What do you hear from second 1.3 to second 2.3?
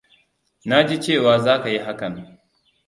zaka yi hakan.